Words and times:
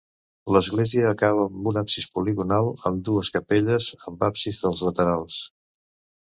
L'església 0.53 1.09
acaba 1.15 1.43
amb 1.49 1.67
un 1.71 1.77
absis 1.81 2.07
poligonal, 2.15 2.71
amb 2.91 3.03
dues 3.11 3.31
capelles 3.37 3.91
amb 4.13 4.27
absis 4.31 4.63
als 4.71 4.83
laterals. 4.89 5.39